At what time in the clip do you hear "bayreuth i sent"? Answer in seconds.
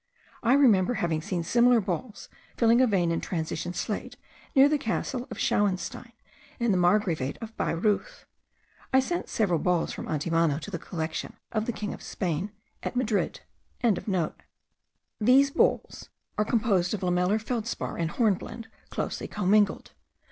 7.55-9.29